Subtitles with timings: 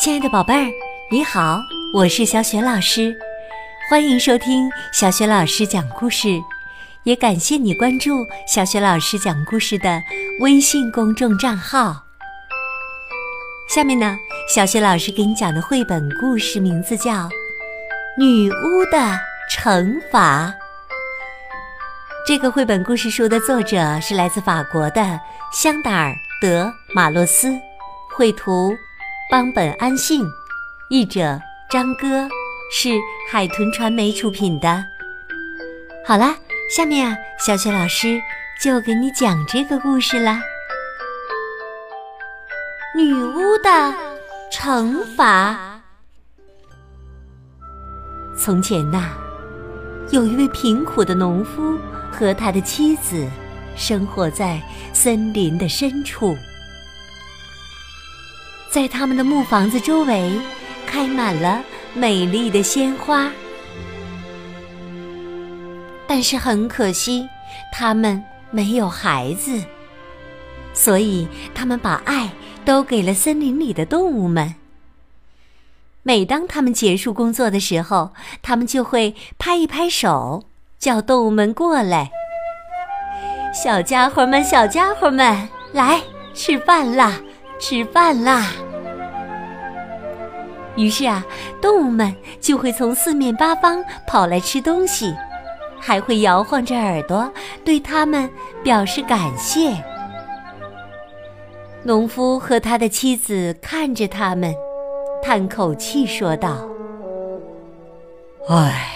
[0.00, 0.72] 亲爱的宝贝儿，
[1.10, 1.60] 你好，
[1.92, 3.14] 我是小雪老师，
[3.90, 6.40] 欢迎收听小雪老师讲故事，
[7.02, 10.02] 也感谢你关注小雪老师讲故事的
[10.40, 12.02] 微信公众账号。
[13.68, 14.16] 下面呢，
[14.48, 17.12] 小雪老师给你讲的绘本故事名字叫
[18.16, 18.96] 《女巫的
[19.52, 20.46] 惩罚》。
[22.26, 25.20] 这个绘本故事书的作者是来自法国的
[25.52, 26.08] 香达尔·
[26.40, 26.64] 德·
[26.94, 27.52] 马洛斯，
[28.16, 28.74] 绘图。
[29.30, 30.28] 邦本安信，
[30.88, 31.40] 译者
[31.70, 32.28] 张歌，
[32.72, 32.90] 是
[33.30, 34.84] 海豚传媒出品的。
[36.04, 36.34] 好啦，
[36.68, 38.20] 下面啊，小雪老师
[38.60, 40.42] 就给你讲这个故事啦。
[42.96, 43.94] 女巫的
[44.52, 45.80] 惩罚。
[48.36, 49.10] 从前呐，
[50.10, 51.78] 有一位贫苦的农夫
[52.10, 53.24] 和他的妻子，
[53.76, 54.60] 生活在
[54.92, 56.36] 森林的深处。
[58.70, 60.30] 在他们的木房子周围，
[60.86, 61.60] 开满了
[61.92, 63.28] 美丽的鲜花。
[66.06, 67.28] 但是很可惜，
[67.72, 69.60] 他们没有孩子，
[70.72, 72.30] 所以他们把爱
[72.64, 74.54] 都给了森林里的动物们。
[76.04, 80.44] 每当他们结束工作的时候，他们就会拍一拍手，
[80.78, 82.12] 叫动物们过来。
[83.52, 86.00] 小家伙们，小家伙们，来
[86.34, 87.20] 吃饭啦！
[87.60, 88.46] 吃饭啦！
[90.76, 91.22] 于是啊，
[91.60, 95.14] 动物们就会从四面八方跑来吃东西，
[95.78, 97.30] 还会摇晃着耳朵
[97.62, 98.28] 对他们
[98.62, 99.76] 表示感谢。
[101.82, 104.54] 农夫和他的妻子看着他们，
[105.22, 106.66] 叹口气说道
[108.48, 108.90] ：“唉，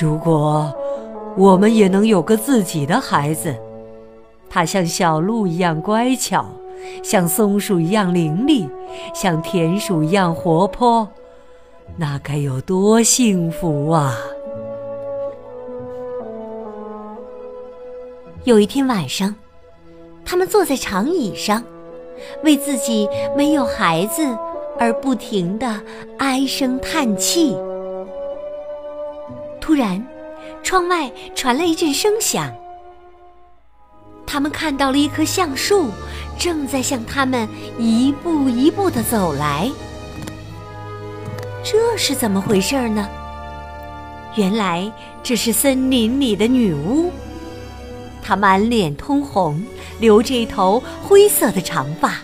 [0.00, 0.74] 如果
[1.36, 3.54] 我们也能有个自己的孩子，
[4.50, 6.44] 他像小鹿一样乖巧。”
[7.02, 8.68] 像松鼠一样伶俐，
[9.14, 11.08] 像田鼠一样活泼，
[11.96, 14.16] 那该有多幸福啊！
[18.44, 19.34] 有一天晚上，
[20.24, 21.62] 他们坐在长椅上，
[22.42, 24.36] 为自己没有孩子
[24.78, 25.80] 而不停的
[26.18, 27.56] 唉声叹气。
[29.60, 30.06] 突然，
[30.62, 32.52] 窗外传来一阵声响，
[34.26, 35.86] 他们看到了一棵橡树。
[36.38, 39.70] 正在向他们一步一步的走来，
[41.62, 43.08] 这是怎么回事呢？
[44.36, 44.92] 原来
[45.22, 47.10] 这是森林里的女巫，
[48.22, 49.64] 她满脸通红，
[50.00, 52.16] 留着一头灰色的长发，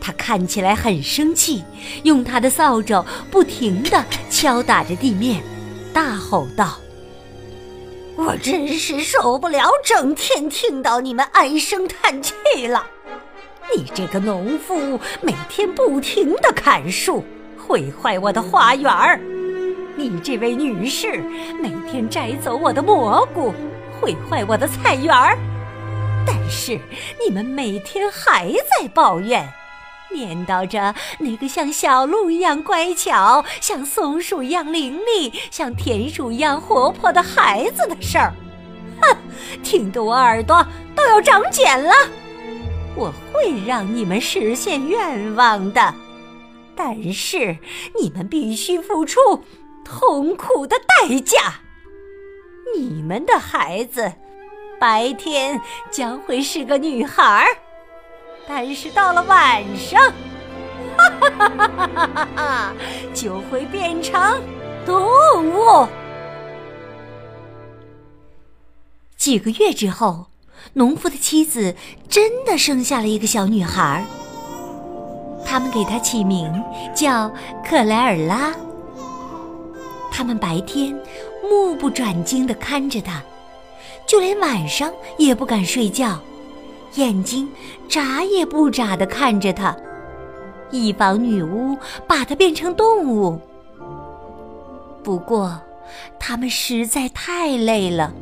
[0.00, 1.64] 她看起来很生气，
[2.04, 5.42] 用她的扫帚不停地敲打着地面，
[5.92, 6.78] 大吼道
[8.16, 12.32] ：“我真是受不了整天听到你们唉声叹气
[12.68, 12.86] 了！”
[13.74, 17.24] 你这个农夫每天不停的砍树，
[17.58, 19.18] 毁坏我的花园儿；
[19.96, 21.18] 你这位女士
[21.60, 23.52] 每天摘走我的蘑菇，
[24.00, 25.36] 毁坏我的菜园儿。
[26.26, 26.78] 但是
[27.24, 29.48] 你们每天还在抱怨，
[30.12, 38.32] 念叨着那个像小鹿一样乖巧、像松鼠一样伶俐、像田鼠一样活泼的孩子的事儿。
[39.00, 39.16] 哼，
[39.62, 41.92] 听得我耳朵都要长茧了。
[42.96, 45.94] 我会让你们实现愿望的，
[46.74, 47.56] 但是
[48.00, 49.20] 你们必须付出
[49.84, 51.60] 痛苦的代价。
[52.74, 54.10] 你们的孩子
[54.80, 57.46] 白天将会是个女孩儿，
[58.48, 60.00] 但是到了晚上，
[60.96, 62.72] 哈哈哈哈哈哈，
[63.12, 64.40] 就会变成
[64.86, 65.06] 动
[65.50, 65.86] 物。
[69.18, 70.26] 几个月之后。
[70.74, 71.74] 农夫的妻子
[72.08, 74.04] 真的生下了一个小女孩，
[75.44, 76.52] 他们给她起名
[76.94, 77.30] 叫
[77.64, 78.52] 克莱尔拉。
[80.12, 80.98] 他们白天
[81.42, 83.22] 目不转睛地看着她，
[84.06, 86.18] 就连晚上也不敢睡觉，
[86.94, 87.48] 眼睛
[87.88, 89.76] 眨也不眨地看着她，
[90.70, 91.76] 以防女巫
[92.06, 93.38] 把她变成动物。
[95.02, 95.60] 不过，
[96.18, 98.12] 他们实在太累了。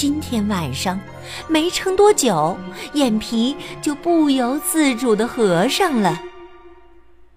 [0.00, 1.00] 今天晚上，
[1.48, 2.56] 没撑多久，
[2.92, 6.22] 眼皮就不由自主的合上了。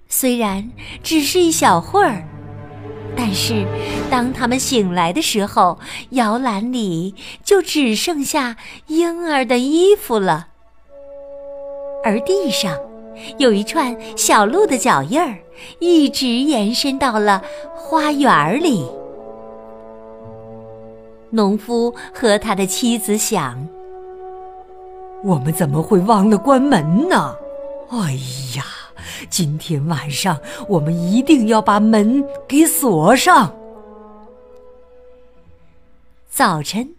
[0.07, 0.69] 虽然
[1.01, 2.23] 只是一小会儿，
[3.17, 3.65] 但是
[4.11, 5.79] 当他们醒来的时候，
[6.11, 10.49] 摇篮里就只剩下婴儿的衣服了，
[12.03, 12.77] 而地上
[13.39, 15.35] 有一串小鹿的脚印儿，
[15.79, 17.41] 一直延伸到了
[17.75, 18.85] 花园里。
[21.31, 23.67] 农夫和他的妻子想
[25.23, 27.35] ：“我们怎么会忘了关门呢？
[27.89, 28.13] 哎
[28.55, 28.65] 呀，
[29.29, 30.37] 今天晚上
[30.67, 33.53] 我们一定要把门给锁上。
[36.29, 36.95] 早晨，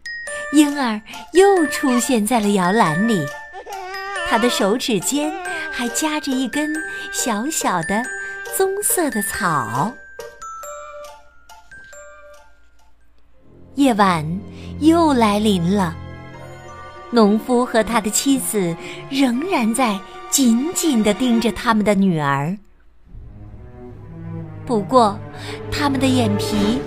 [0.52, 1.00] 婴儿
[1.32, 3.24] 又出现在了摇篮里，
[4.28, 5.32] 他的手指间
[5.70, 6.74] 还夹着一根
[7.12, 8.02] 小小的
[8.56, 9.92] 棕色的草。
[13.74, 14.40] 夜晚
[14.80, 15.94] 又来临了，
[17.10, 18.76] 农夫和他的妻子
[19.10, 19.98] 仍然在
[20.30, 22.56] 紧紧地盯着他们的女儿。
[24.64, 25.18] 不过，
[25.70, 26.80] 他们的眼皮。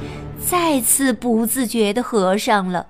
[0.48, 2.86] 再次不自觉地合上了，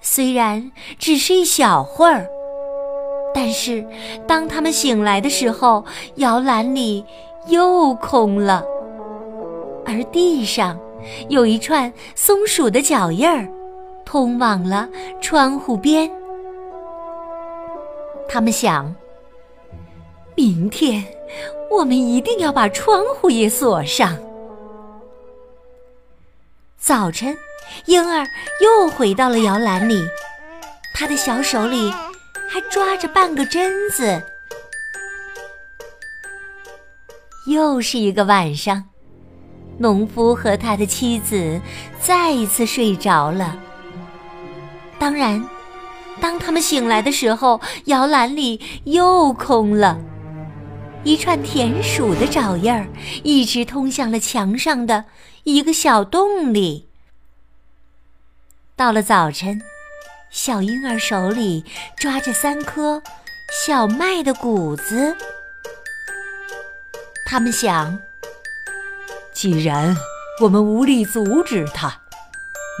[0.00, 2.28] 虽然只是一小会儿，
[3.34, 3.84] 但是
[4.28, 5.84] 当他们醒来的时候，
[6.16, 7.04] 摇篮里
[7.48, 8.64] 又空了，
[9.84, 10.78] 而地上
[11.28, 13.48] 有一串松鼠的脚印儿，
[14.04, 14.88] 通往了
[15.20, 16.10] 窗户边。
[18.28, 18.94] 他们想，
[20.34, 21.04] 明天
[21.70, 24.16] 我们一定要把窗户也锁上。
[26.78, 27.36] 早晨，
[27.86, 28.26] 婴儿
[28.60, 30.02] 又回到了摇篮里，
[30.94, 31.90] 他的小手里
[32.48, 34.22] 还抓着半个榛子。
[37.46, 38.84] 又是一个晚上，
[39.82, 41.60] 农夫和他的妻子
[42.00, 43.58] 再一次睡着了。
[44.96, 45.44] 当然，
[46.20, 49.98] 当他们醒来的时候，摇篮里又空了，
[51.02, 52.86] 一串田鼠的爪印儿
[53.24, 55.06] 一直通向了墙上的。
[55.42, 56.86] 一个小洞里。
[58.76, 59.60] 到了早晨，
[60.30, 61.64] 小婴儿手里
[61.96, 63.02] 抓着三颗
[63.66, 65.16] 小麦的谷子。
[67.26, 67.98] 他们想，
[69.32, 69.96] 既然
[70.40, 72.00] 我们无力阻止他，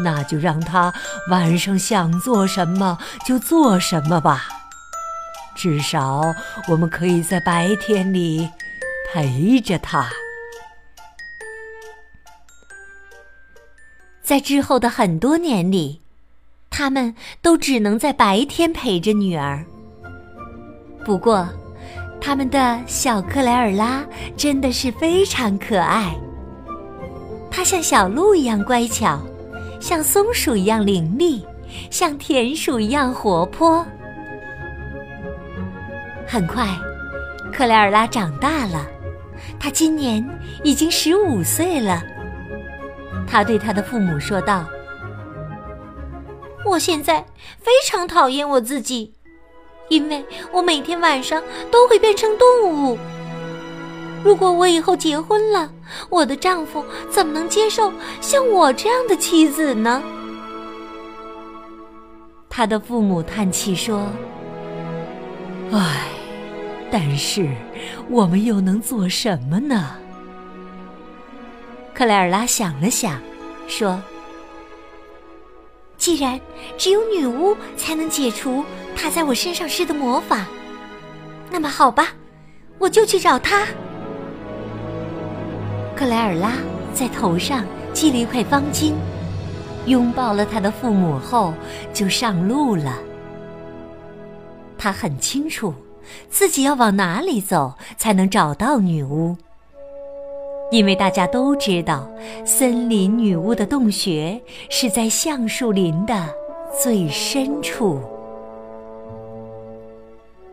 [0.02, 0.92] 那就让他
[1.30, 4.48] 晚上想做什么就做什么吧。
[5.54, 6.22] 至少
[6.68, 8.48] 我们可以在白天里
[9.12, 10.08] 陪着他。
[14.22, 16.00] 在之后的很多年里，
[16.70, 19.64] 他们都只能在白天陪着女儿。
[21.04, 21.46] 不过，
[22.20, 24.04] 他们的小克莱尔拉
[24.36, 26.16] 真的是非常可爱。
[27.52, 29.20] 它像小鹿一样乖巧，
[29.78, 31.44] 像松鼠一样伶俐，
[31.90, 33.86] 像田鼠一样活泼。
[36.26, 36.66] 很快，
[37.52, 38.86] 克莱尔拉长大了，
[39.60, 40.26] 她今年
[40.64, 42.02] 已经十五岁了。
[43.26, 44.66] 他对他的父母说道
[46.66, 47.24] ：“我现在
[47.58, 49.12] 非常讨厌我自己，
[49.88, 52.98] 因为我每天晚上都会变成动物。
[54.22, 55.70] 如果我以后结婚了，
[56.08, 60.02] 我的丈夫怎么能接受像我这样的妻子呢？”
[62.48, 64.06] 他的父母叹气说
[65.72, 66.08] ：“唉，
[66.90, 67.48] 但是
[68.10, 69.96] 我们又能做什么呢？”
[71.94, 73.20] 克莱尔拉想了想，
[73.68, 74.00] 说
[75.96, 76.40] ：“既然
[76.76, 78.64] 只有女巫才能解除
[78.96, 80.46] 她在我身上施的魔法，
[81.50, 82.08] 那么好吧，
[82.78, 83.66] 我就去找她。”
[85.94, 86.54] 克莱尔拉
[86.94, 88.94] 在头上系了一块方巾，
[89.86, 91.52] 拥抱了他的父母后，
[91.92, 92.98] 就上路了。
[94.76, 95.72] 他很清楚
[96.28, 99.36] 自己要往哪里走才能找到女巫。
[100.70, 102.08] 因为大家都知道，
[102.46, 104.40] 森林女巫的洞穴
[104.70, 106.28] 是在橡树林的
[106.82, 108.00] 最深处。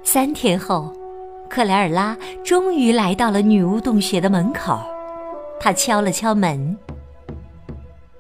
[0.04, 0.94] 三天后，
[1.50, 4.80] 克莱尔拉终于来到了女巫洞穴的门口。
[5.60, 6.78] 他敲了敲门，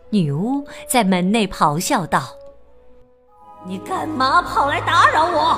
[0.10, 2.36] 女巫在门内咆哮道
[3.66, 5.58] ：“你干嘛跑来打扰我？”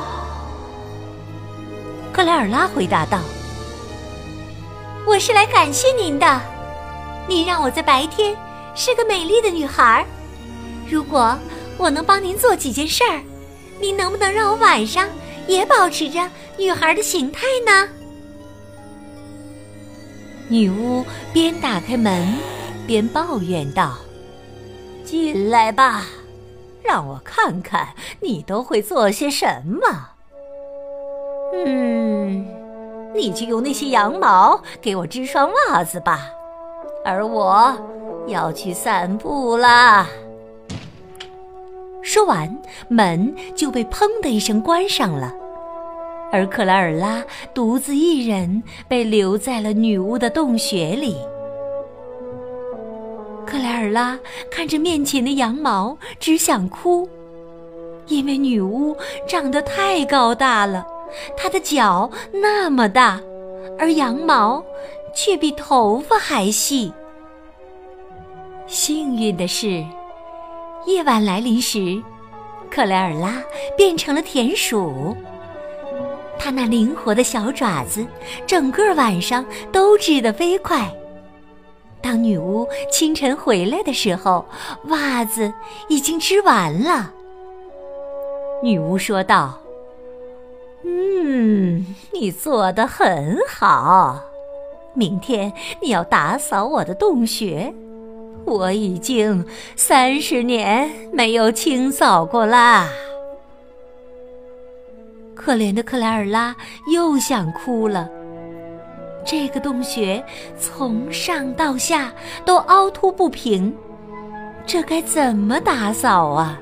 [2.13, 3.19] 克莱尔拉回答道。
[5.07, 6.41] 我是来感谢您的，
[7.27, 8.37] 您让我在白天
[8.75, 10.05] 是个美丽的女孩。
[10.87, 11.35] 如果
[11.77, 13.19] 我能帮您做几件事儿，
[13.79, 15.09] 您能不能让我晚上
[15.47, 17.89] 也保持着女孩的形态呢？
[20.51, 22.27] 女巫边打开门
[22.85, 23.93] 边抱怨道
[25.05, 26.03] ：“进来吧，
[26.83, 27.87] 让我看看
[28.19, 30.09] 你都会做些什么。”
[31.55, 32.45] 嗯。
[33.15, 36.27] 你就用那些羊毛给我织双袜子吧，
[37.05, 37.73] 而我
[38.27, 40.07] 要去散步啦。
[42.01, 45.33] 说完，门就被砰的一声关上了，
[46.31, 47.23] 而克莱尔拉
[47.53, 51.17] 独自一人被留在了女巫的洞穴里。
[53.45, 54.17] 克莱尔拉
[54.49, 57.07] 看着面前的羊毛，只想哭，
[58.07, 58.95] 因为女巫
[59.27, 60.87] 长得太高大了。
[61.35, 63.19] 她的脚那么大，
[63.77, 64.63] 而羊毛
[65.13, 66.93] 却比头发还细。
[68.67, 69.83] 幸运的是，
[70.85, 72.01] 夜晚来临时，
[72.69, 73.43] 克莱尔拉
[73.75, 75.13] 变成了田鼠。
[76.43, 78.03] 它那灵活的小爪子，
[78.47, 80.91] 整个晚上都织得飞快。
[82.01, 84.43] 当女巫清晨回来的时候，
[84.85, 85.53] 袜子
[85.87, 87.11] 已经织完了。
[88.63, 89.59] 女巫说道
[90.83, 94.19] ：“嗯，你做得很好。
[94.95, 97.71] 明天你要打扫我的洞穴，
[98.45, 99.45] 我已经
[99.75, 102.89] 三十年没有清扫过啦。”
[105.43, 106.55] 可怜的克莱尔拉
[106.93, 108.07] 又想哭了。
[109.25, 110.23] 这个洞穴
[110.59, 112.11] 从上到下
[112.45, 113.75] 都凹凸不平，
[114.67, 116.59] 这该怎么打扫啊？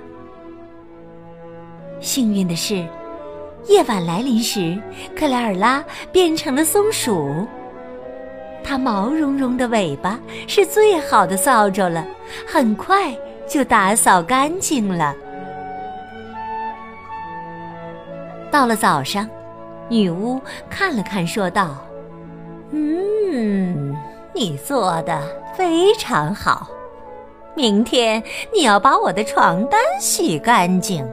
[1.99, 2.85] 幸运的是，
[3.67, 4.81] 夜晚来临时，
[5.13, 7.45] 克莱尔拉变成了松鼠。
[8.63, 10.17] 它毛茸茸的尾巴
[10.47, 12.05] 是最好的扫帚了，
[12.45, 13.13] 很快
[13.47, 15.13] 就打扫干净了。
[18.51, 19.27] 到了早上，
[19.89, 20.39] 女巫
[20.69, 21.77] 看了看，说道
[22.71, 23.95] ：“嗯，
[24.33, 25.21] 你做的
[25.55, 26.67] 非常好。
[27.55, 31.05] 明天你要把我的床单洗干净。”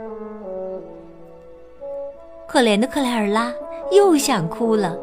[2.48, 3.52] 可怜的克莱尔拉
[3.90, 4.96] 又想哭了。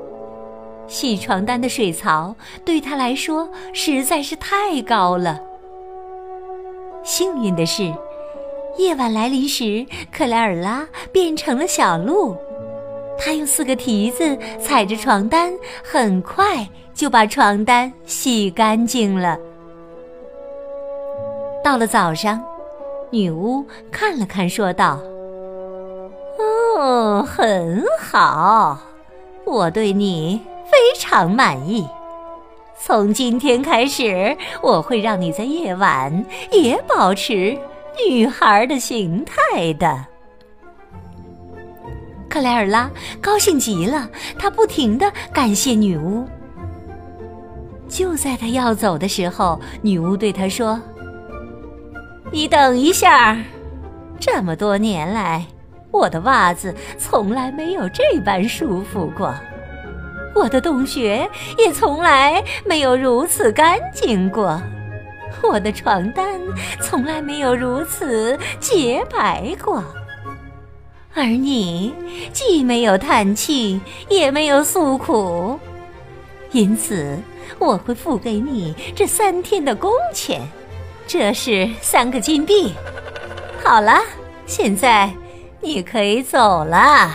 [0.87, 2.35] 洗床单的水槽
[2.65, 5.39] 对她来说实在是太高了。
[7.03, 7.93] 幸运的是。
[8.77, 12.35] 夜晚来临时，克莱尔拉变成了小鹿。
[13.17, 15.53] 她用四个蹄子踩着床单，
[15.83, 19.37] 很快就把床单洗干净了。
[21.63, 22.43] 到了早上，
[23.11, 24.99] 女巫看了看，说道
[26.77, 28.79] ：“哦，很好，
[29.45, 31.87] 我对你非常满意。
[32.77, 37.55] 从今天开始，我会让你在夜晚也保持。”
[37.95, 40.05] 女孩的形态的，
[42.29, 42.89] 克莱尔拉
[43.21, 46.27] 高兴极了，她不停的感谢女巫。
[47.87, 50.81] 就在她要走的时候，女巫对她说
[52.33, 53.37] ：“你等一下，
[54.19, 55.45] 这么多年来，
[55.91, 59.33] 我的袜子从来没有这般舒服过，
[60.33, 64.59] 我的洞穴也从来没有如此干净过。”
[65.43, 66.25] 我的床单
[66.81, 69.83] 从来没有如此洁白过，
[71.13, 71.93] 而你
[72.31, 75.59] 既没有叹气，也没有诉苦，
[76.51, 77.19] 因此
[77.59, 80.41] 我会付给你这三天的工钱，
[81.05, 82.73] 这是三个金币。
[83.63, 83.99] 好了，
[84.45, 85.11] 现在
[85.61, 87.11] 你可以走了。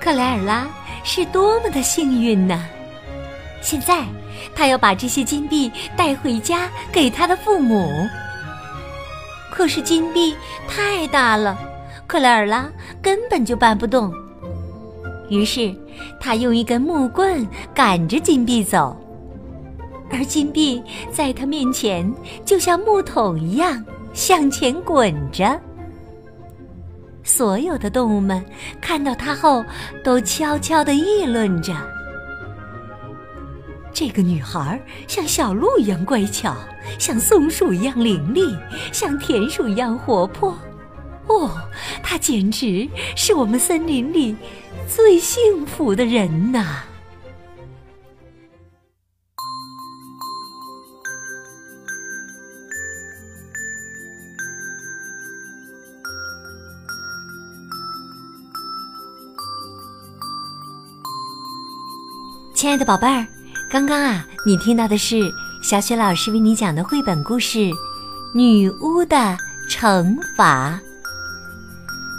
[0.00, 0.66] 克莱尔拉
[1.04, 2.62] 是多么的幸运呢！
[3.60, 4.04] 现在。
[4.54, 7.90] 他要把这些金币带回家给他的父母。
[9.50, 10.34] 可是金币
[10.66, 11.58] 太大了，
[12.06, 12.70] 克莱尔拉
[13.02, 14.12] 根本就搬不动。
[15.28, 15.74] 于是
[16.20, 18.96] 他用一根木棍赶着金币走，
[20.10, 22.12] 而金币在他面前
[22.44, 23.82] 就像木桶一样
[24.12, 25.58] 向前滚着。
[27.24, 28.44] 所有的动物们
[28.80, 29.64] 看到他后，
[30.02, 31.72] 都悄悄地议论着。
[33.94, 36.56] 这个女孩像小鹿一样乖巧，
[36.98, 38.58] 像松鼠一样伶俐，
[38.92, 40.56] 像田鼠一样活泼。
[41.28, 41.50] 哦，
[42.02, 44.34] 她简直是我们森林里
[44.88, 46.84] 最幸福的人呐！
[62.54, 63.26] 亲爱的宝贝儿。
[63.72, 67.58] 刚刚啊，你听到的是小雪老师为你讲的绘本故事
[68.34, 69.16] 《女巫的
[69.66, 70.78] 惩罚》。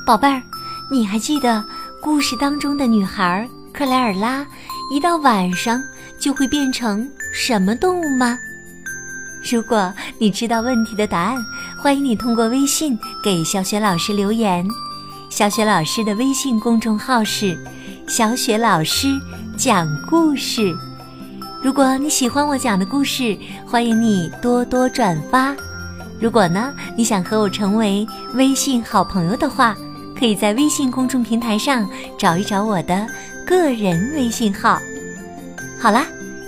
[0.03, 0.41] 宝贝儿，
[0.89, 1.63] 你还记得
[2.01, 4.43] 故事当中的女孩克莱尔拉
[4.91, 5.79] 一到晚上
[6.17, 8.35] 就会变成什么动物吗？
[9.47, 11.37] 如果你知道问题的答案，
[11.77, 14.67] 欢迎你通过微信给小雪老师留言。
[15.29, 17.55] 小雪老师的微信公众号是
[18.09, 19.07] “小雪老师
[19.55, 20.75] 讲故事”。
[21.63, 25.55] 如果你喜欢我讲的故事，欢迎你多多转发。
[26.19, 29.73] 如果呢，你想和我成为微信好朋友的话，
[30.13, 33.07] 可以在微信公众平台上找一找我的
[33.47, 34.77] 个人微信号。
[35.79, 36.05] 好啦，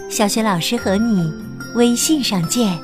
[0.10, 1.34] 小雪老师和你
[1.76, 2.78] 微信上见。